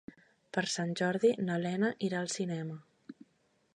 Per 0.57 0.61
Sant 0.75 0.93
Jordi 1.01 1.31
na 1.49 1.59
Lena 1.67 1.93
irà 2.09 2.23
al 2.23 2.33
cinema. 2.39 2.81